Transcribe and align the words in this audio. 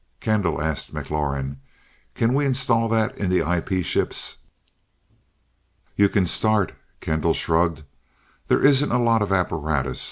"Kendall," 0.19 0.59
asked 0.59 0.91
McLaurin, 0.95 1.57
"can 2.15 2.33
we 2.33 2.43
install 2.43 2.89
that 2.89 3.15
in 3.19 3.29
the 3.29 3.47
IP 3.47 3.85
ships?" 3.85 4.37
"You 5.95 6.09
can 6.09 6.25
start." 6.25 6.73
Kendall 7.01 7.35
shrugged. 7.35 7.83
"There 8.47 8.65
isn't 8.65 8.91
a 8.91 8.97
lot 8.97 9.21
of 9.21 9.31
apparatus. 9.31 9.99